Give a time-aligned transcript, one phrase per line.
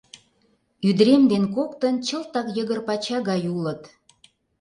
[0.87, 3.81] Ӱдырем дене коктын чылтак йыгыр пача гай улыт.